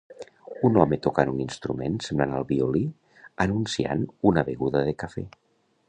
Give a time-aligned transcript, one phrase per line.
[0.69, 2.83] Un home tocant un instrument semblant al violí
[3.47, 5.29] anunciant una beguda de cafè.